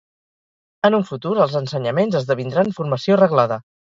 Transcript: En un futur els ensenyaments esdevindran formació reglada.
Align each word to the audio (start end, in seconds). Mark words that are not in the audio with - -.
En 0.89 0.97
un 0.99 1.05
futur 1.09 1.33
els 1.43 1.53
ensenyaments 1.59 2.19
esdevindran 2.21 2.75
formació 2.79 3.21
reglada. 3.23 3.63